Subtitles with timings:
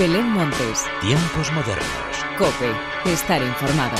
[0.00, 0.86] Belén Montes.
[1.02, 2.24] Tiempos modernos.
[2.38, 2.72] Cope.
[3.04, 3.96] Estar informado.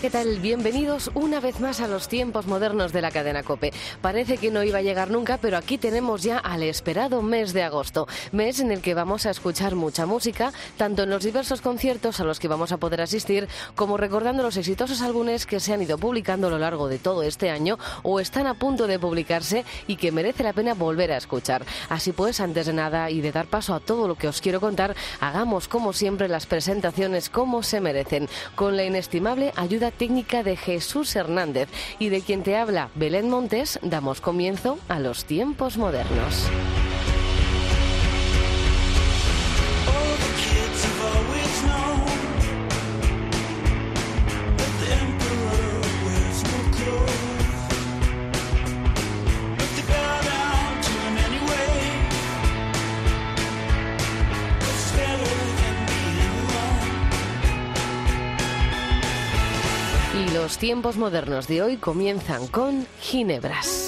[0.00, 0.38] ¿qué tal?
[0.38, 3.72] Bienvenidos una vez más a los tiempos modernos de la cadena Cope.
[4.02, 7.64] Parece que no iba a llegar nunca, pero aquí tenemos ya al esperado mes de
[7.64, 12.20] agosto, mes en el que vamos a escuchar mucha música, tanto en los diversos conciertos
[12.20, 15.82] a los que vamos a poder asistir, como recordando los exitosos álbumes que se han
[15.82, 19.64] ido publicando a lo largo de todo este año o están a punto de publicarse
[19.86, 21.64] y que merece la pena volver a escuchar.
[21.88, 24.60] Así pues, antes de nada y de dar paso a todo lo que os quiero
[24.60, 30.56] contar, hagamos como siempre las presentaciones como se merecen, con la inestimable ayuda técnica de
[30.56, 31.68] Jesús Hernández
[31.98, 36.48] y de quien te habla Belén Montes, damos comienzo a los tiempos modernos.
[60.68, 63.87] Tiempos modernos de hoy comienzan con Ginebras.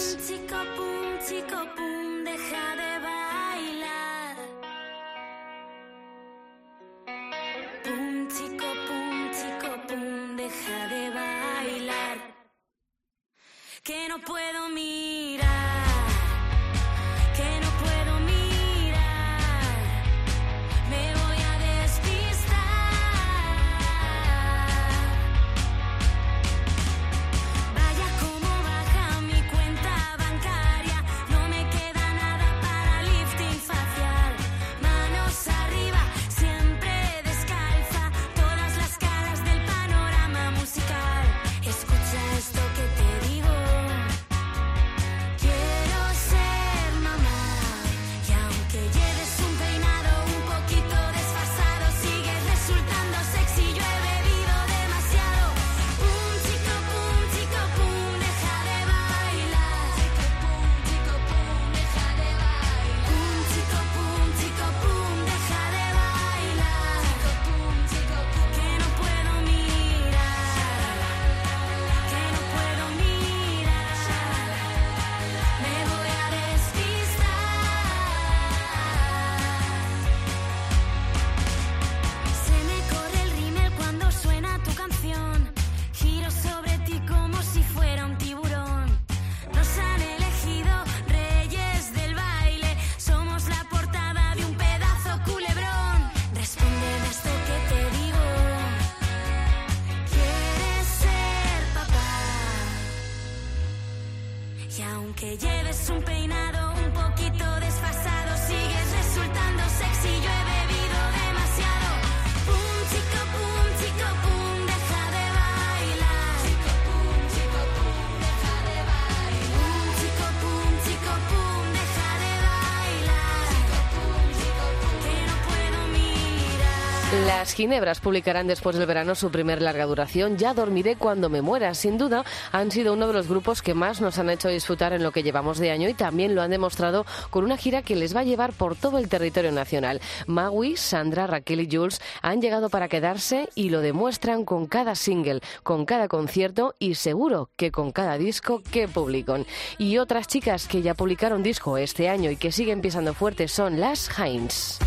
[127.60, 131.74] Ginebras publicarán después del verano su primer larga duración, Ya dormiré cuando me muera.
[131.74, 135.02] Sin duda, han sido uno de los grupos que más nos han hecho disfrutar en
[135.02, 138.16] lo que llevamos de año y también lo han demostrado con una gira que les
[138.16, 140.00] va a llevar por todo el territorio nacional.
[140.26, 145.42] Maui, Sandra, Raquel y Jules han llegado para quedarse y lo demuestran con cada single,
[145.62, 149.44] con cada concierto y seguro que con cada disco que publican.
[149.76, 153.80] Y otras chicas que ya publicaron disco este año y que siguen pisando fuerte son
[153.80, 154.78] las Heinz.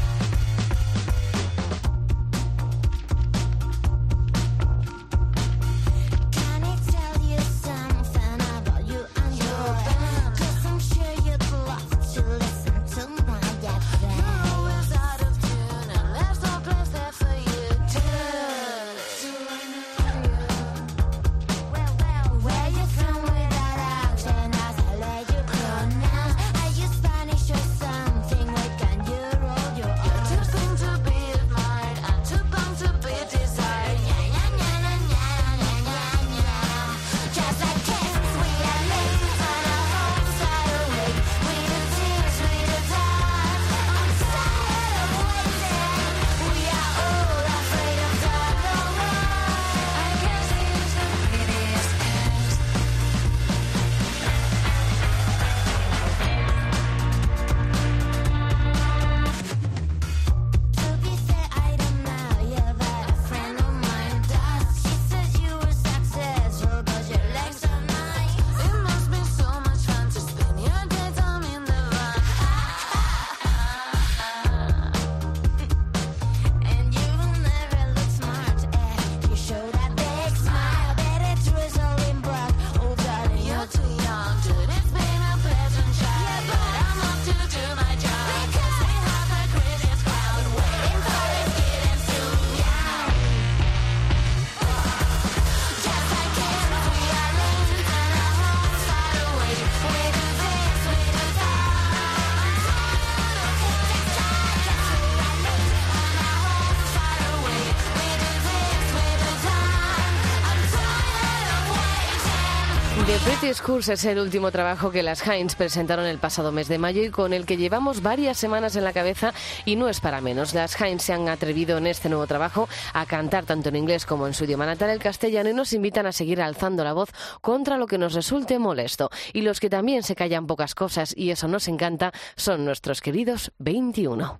[113.61, 117.09] Curse es el último trabajo que las Heinz presentaron el pasado mes de mayo y
[117.09, 119.33] con el que llevamos varias semanas en la cabeza
[119.65, 120.53] y no es para menos.
[120.53, 124.27] Las Heinz se han atrevido en este nuevo trabajo a cantar tanto en inglés como
[124.27, 127.09] en su idioma natal el castellano y nos invitan a seguir alzando la voz
[127.41, 129.09] contra lo que nos resulte molesto.
[129.33, 133.51] Y los que también se callan pocas cosas y eso nos encanta son nuestros queridos
[133.59, 134.39] 21.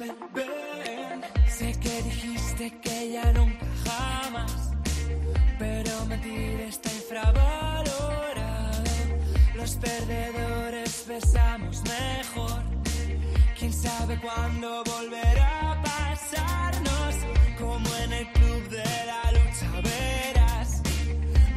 [0.00, 4.70] Sé que dijiste que ya nunca jamás,
[5.58, 8.82] pero mentir está infravalorado.
[9.54, 12.62] Los perdedores besamos mejor.
[13.58, 17.16] Quién sabe cuándo volverá a pasarnos,
[17.58, 20.80] como en el club de la lucha verás.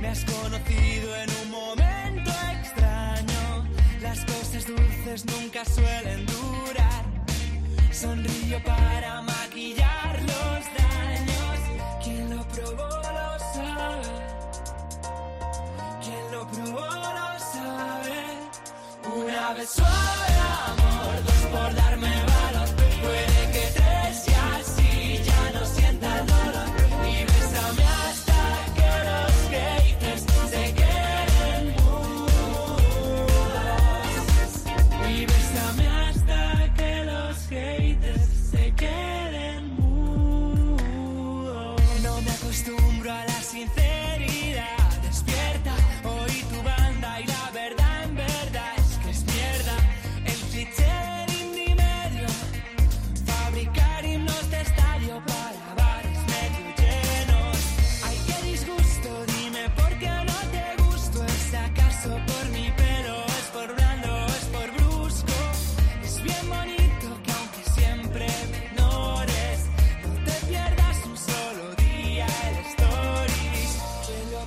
[0.02, 3.70] Me has conocido en un momento extraño.
[4.02, 7.13] Las cosas dulces nunca suelen durar.
[8.04, 11.60] Sonrío para maquillar los daños.
[12.04, 14.12] Quien lo probó lo sabe.
[16.04, 18.20] Quien lo probó lo sabe.
[19.16, 20.34] Una vez suave
[20.68, 22.33] amor, dos por darme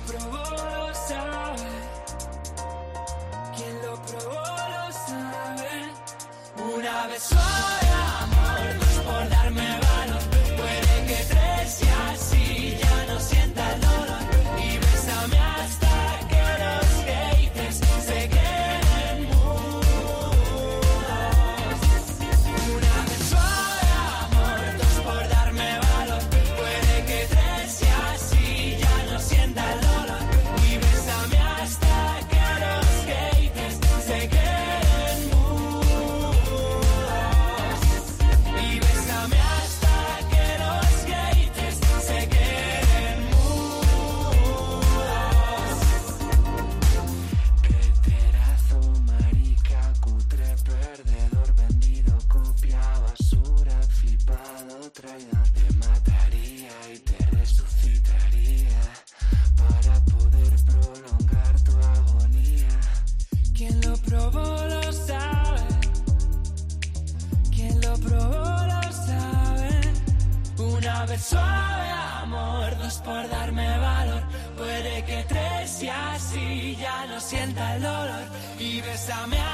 [0.07, 1.69] probó lo sabe.
[3.55, 5.73] Quien lo probó lo sabe.
[6.75, 7.89] Una vez suave
[8.21, 9.86] amor, por darme
[79.07, 79.46] bésame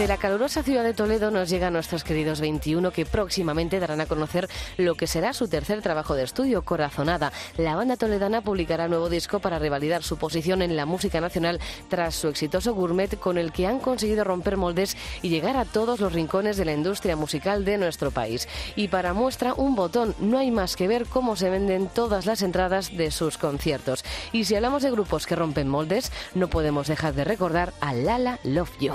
[0.00, 4.06] Desde la calurosa ciudad de Toledo nos llegan nuestros queridos 21 que próximamente darán a
[4.06, 7.34] conocer lo que será su tercer trabajo de estudio, Corazonada.
[7.58, 12.14] La banda toledana publicará nuevo disco para revalidar su posición en la música nacional tras
[12.14, 16.14] su exitoso gourmet con el que han conseguido romper moldes y llegar a todos los
[16.14, 18.48] rincones de la industria musical de nuestro país.
[18.76, 22.40] Y para muestra un botón, no hay más que ver cómo se venden todas las
[22.40, 24.02] entradas de sus conciertos.
[24.32, 28.38] Y si hablamos de grupos que rompen moldes, no podemos dejar de recordar a Lala
[28.44, 28.94] Love You.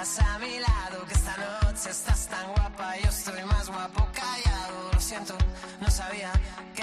[0.00, 4.92] Bailaras a mi lado, que esta noche estás tan guapa, yo estoy más guapo callado.
[4.92, 5.36] Lo siento,
[5.80, 6.32] no sabía
[6.74, 6.79] que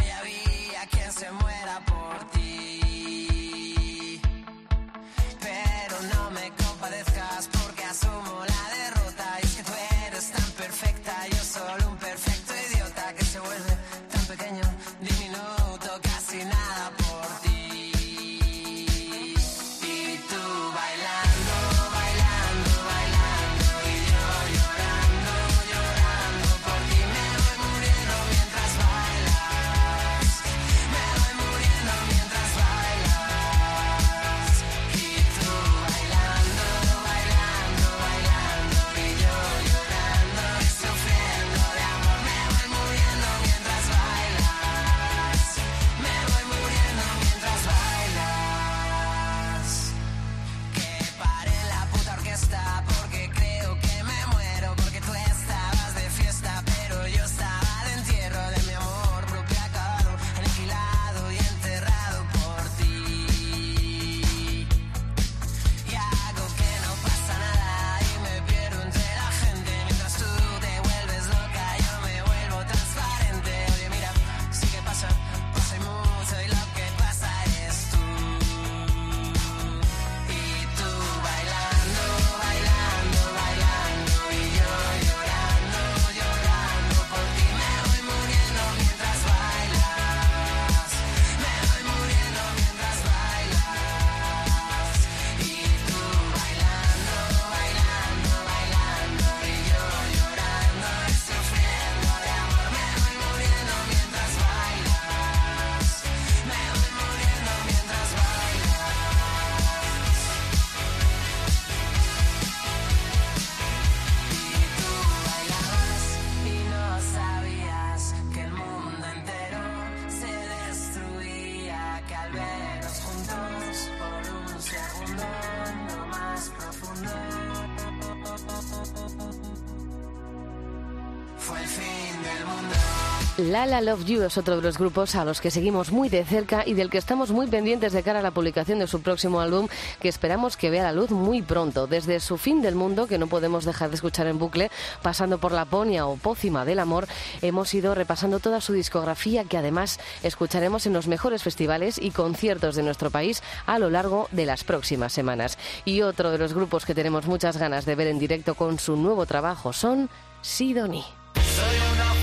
[133.37, 136.63] Lala Love You es otro de los grupos a los que seguimos muy de cerca
[136.65, 139.67] y del que estamos muy pendientes de cara a la publicación de su próximo álbum
[139.99, 141.85] que esperamos que vea la luz muy pronto.
[141.85, 144.71] Desde su fin del mundo, que no podemos dejar de escuchar en bucle,
[145.03, 147.07] pasando por Laponia o Pócima del Amor,
[147.43, 152.75] hemos ido repasando toda su discografía que además escucharemos en los mejores festivales y conciertos
[152.75, 155.59] de nuestro país a lo largo de las próximas semanas.
[155.85, 158.95] Y otro de los grupos que tenemos muchas ganas de ver en directo con su
[158.95, 160.09] nuevo trabajo son
[160.41, 161.05] Sidonie.
[161.35, 162.16] Soy un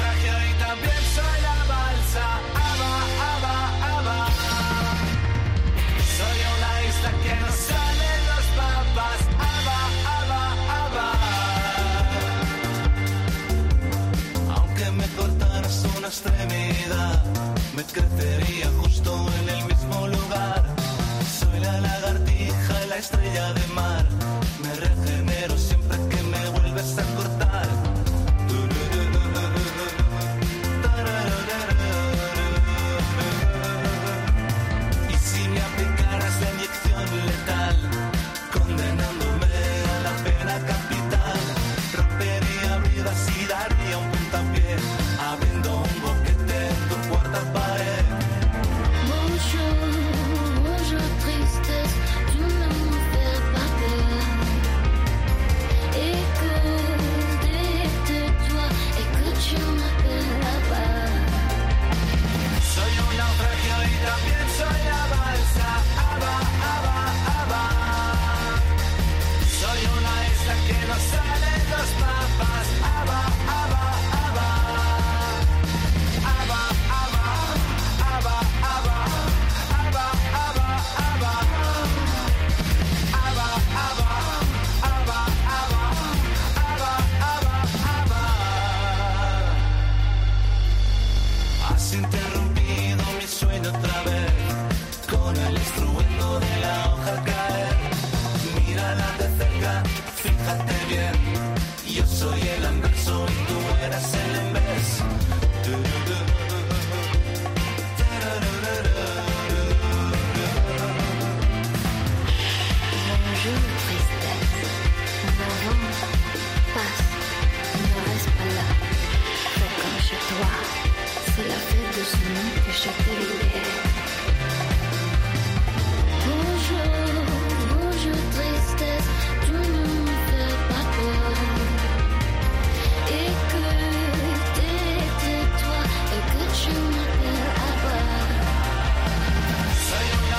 [17.74, 20.62] me crecería justo en el mismo lugar.
[21.38, 24.06] Soy la lagartija la estrella de mar.
[24.62, 25.23] Me regenero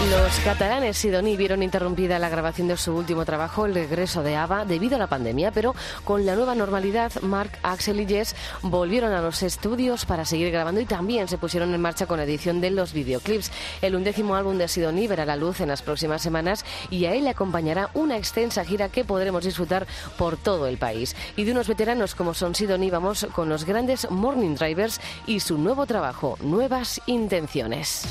[0.04, 4.66] Los catalanes Sidoní vieron interrumpida la grabación de su último trabajo, el regreso de ABBA,
[4.66, 5.74] debido a la pandemia, pero
[6.04, 10.82] con la nueva normalidad, Mark, Axel y Jess volvieron a los estudios para seguir grabando
[10.82, 13.52] y también se pusieron en marcha con la edición de los videoclips.
[13.82, 17.24] El undécimo álbum de Sidoní verá la luz en las próximas semanas y a él
[17.24, 19.88] le acompañará una extensa gira que podremos disfrutar
[20.18, 21.16] por todo el país.
[21.36, 25.58] Y de unos veteranos como son Sidoní, vamos con los grandes Morning Drivers y su
[25.58, 28.06] nuevo trabajo, Nuevas Intenciones.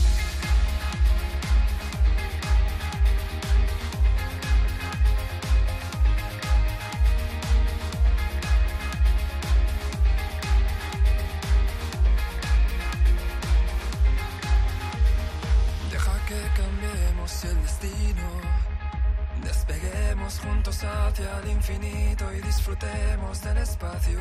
[22.74, 24.20] Disfrutemos del espacio.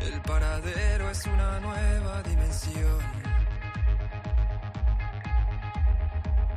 [0.00, 2.98] El paradero es una nueva dimensión.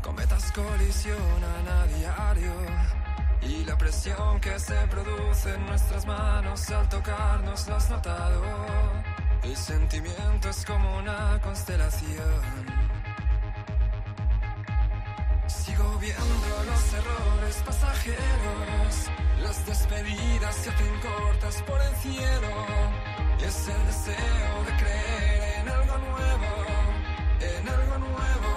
[0.02, 2.54] Cometas colisionan a diario
[3.42, 8.44] y la presión que se produce en nuestras manos al tocarnos lo has notado.
[9.44, 12.89] El sentimiento es como una constelación.
[16.00, 19.10] Sigo viendo los errores pasajeros,
[19.42, 22.50] las despedidas se hacen cortas por el cielo.
[23.46, 26.48] Es el deseo de creer en algo nuevo,
[27.42, 28.52] en algo nuevo,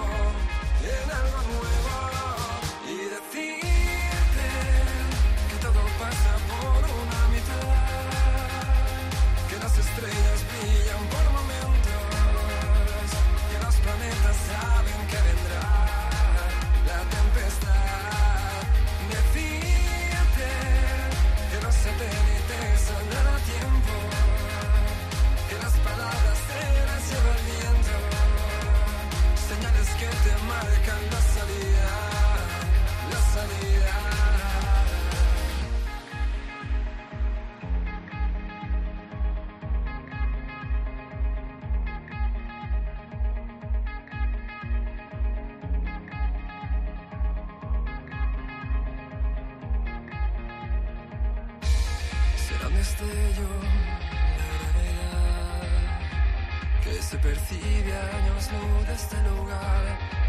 [0.83, 1.95] en algo nuevo.
[2.87, 4.47] Y decirte
[5.49, 7.75] que todo pasa por una mitad,
[9.49, 12.03] que las estrellas brillan por momentos,
[13.51, 14.37] que los planetas
[53.03, 53.49] destello
[54.75, 54.89] de
[56.83, 59.83] que se percibe años luz de este lugar.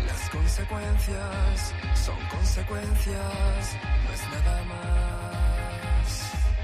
[0.07, 6.09] Las consecuencias son consecuencias, no es nada más.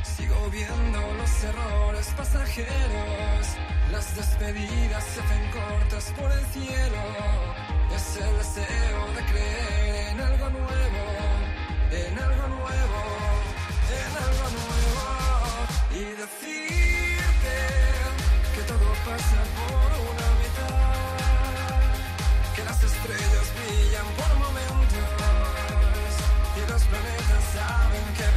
[0.02, 3.46] Sigo viendo los errores pasajeros,
[3.90, 7.02] las despedidas se hacen cortas por el cielo.
[7.94, 10.99] Es el deseo de creer en algo nuevo,
[19.04, 21.14] pasa por una mitad,
[22.54, 24.80] que las estrellas brillan por momentos
[26.56, 28.29] y los planetas saben que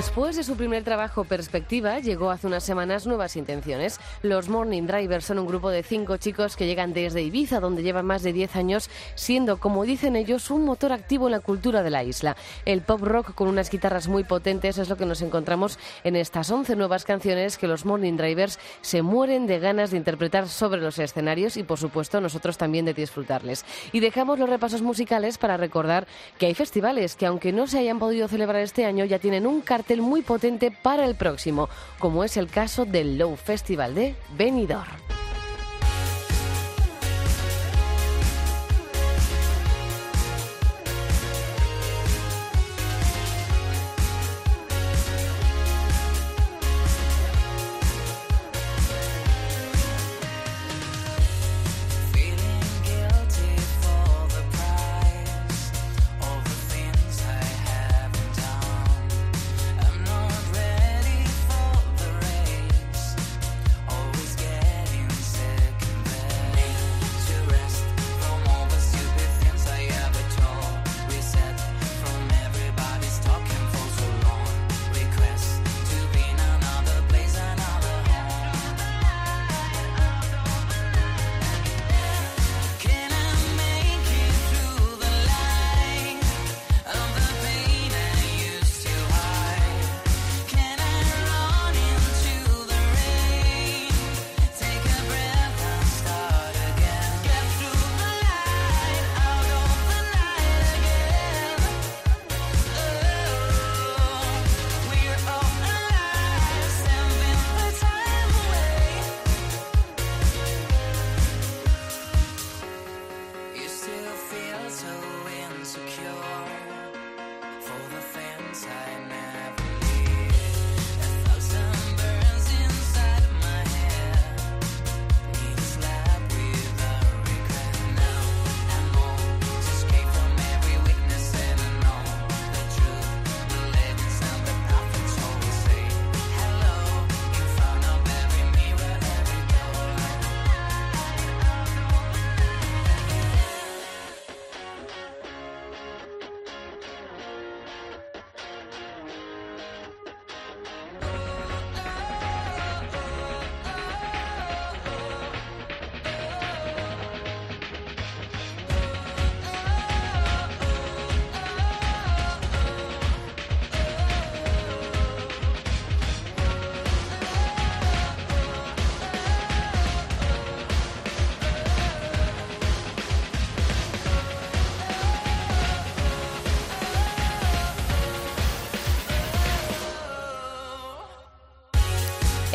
[0.00, 4.00] Después de su primer trabajo Perspectiva, llegó hace unas semanas Nuevas Intenciones.
[4.22, 8.06] Los Morning Drivers son un grupo de cinco chicos que llegan desde Ibiza, donde llevan
[8.06, 11.90] más de 10 años, siendo, como dicen ellos, un motor activo en la cultura de
[11.90, 12.34] la isla.
[12.64, 16.50] El pop rock con unas guitarras muy potentes es lo que nos encontramos en estas
[16.50, 20.98] 11 nuevas canciones que los Morning Drivers se mueren de ganas de interpretar sobre los
[20.98, 23.66] escenarios y, por supuesto, nosotros también de disfrutarles.
[23.92, 26.06] Y dejamos los repasos musicales para recordar
[26.38, 29.60] que hay festivales que, aunque no se hayan podido celebrar este año, ya tienen un
[29.60, 35.09] cartel muy potente para el próximo, como es el caso del Low Festival de Benidorm.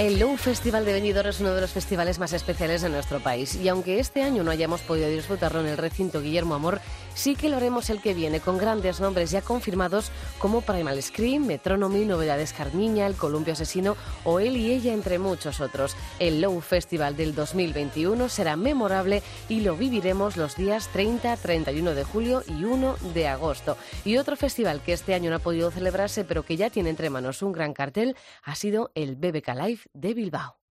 [0.06, 3.56] El Low Festival de Benidorm es uno de los festivales más especiales de nuestro país.
[3.56, 6.80] Y aunque este año no hayamos podido disfrutarlo en el recinto Guillermo Amor,
[7.15, 11.45] sí que lo haremos el que viene con grandes nombres ya confirmados como Primal Scream,
[11.45, 15.95] Metronomy, Novedades Carmiña, El Columpio Asesino o Él y Ella entre muchos otros.
[16.19, 22.04] El Low Festival del 2021 será memorable y lo viviremos los días 30, 31 de
[22.04, 23.78] julio y 1 de agosto.
[24.04, 27.10] Y otro festival que este año no ha podido celebrarse pero que ya tiene entre
[27.10, 30.64] manos un gran cartel ha sido el BBK Live de Bilbao.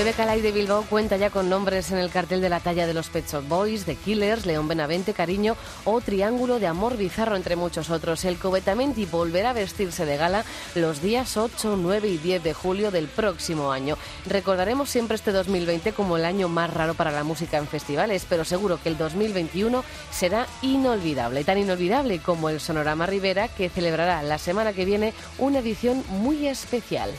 [0.00, 2.94] Bebe Calais de Bilbao cuenta ya con nombres en el cartel de la talla de
[2.94, 7.54] los Pet Shop Boys, The Killers, León Benavente, Cariño o Triángulo de Amor Bizarro, entre
[7.54, 8.24] muchos otros.
[8.24, 12.90] El Cobetamenti volverá a vestirse de gala los días 8, 9 y 10 de julio
[12.90, 13.98] del próximo año.
[14.24, 18.46] Recordaremos siempre este 2020 como el año más raro para la música en festivales, pero
[18.46, 24.38] seguro que el 2021 será inolvidable, tan inolvidable como el Sonorama Rivera, que celebrará la
[24.38, 27.10] semana que viene una edición muy especial.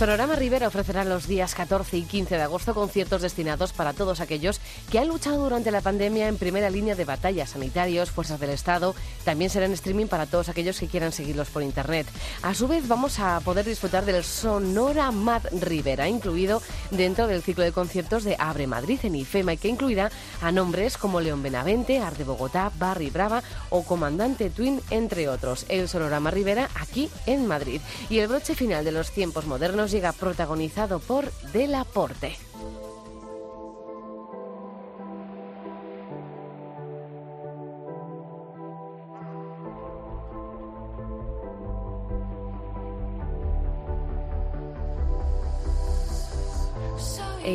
[0.00, 4.58] Sonorama Rivera ofrecerá los días 14 y 15 de agosto conciertos destinados para todos aquellos
[4.90, 8.94] que han luchado durante la pandemia en primera línea de batalla, sanitarios, fuerzas del Estado.
[9.24, 12.08] También será en streaming para todos aquellos que quieran seguirlos por internet.
[12.42, 17.62] A su vez, vamos a poder disfrutar del Sonora Mad Rivera, incluido dentro del ciclo
[17.62, 20.10] de conciertos de Abre Madrid en IFEMA y que incluirá
[20.42, 25.66] a nombres como León Benavente, Arde Bogotá, Barry Brava o Comandante Twin, entre otros.
[25.68, 27.80] El Sonorama Rivera aquí en Madrid.
[28.08, 32.49] Y el broche final de los tiempos modernos llega protagonizado por Delaporte.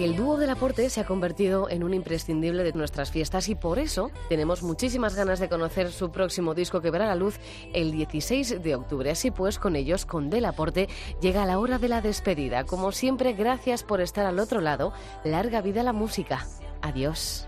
[0.03, 3.79] El dúo del aporte se ha convertido en un imprescindible de nuestras fiestas y por
[3.79, 7.39] eso tenemos muchísimas ganas de conocer su próximo disco que verá la luz
[7.73, 9.09] el 16 de octubre.
[9.09, 10.89] Así pues, con ellos, con Del Aporte,
[11.21, 12.65] llega la hora de la despedida.
[12.65, 14.91] Como siempre, gracias por estar al otro lado.
[15.23, 16.45] Larga vida la música.
[16.81, 17.47] Adiós.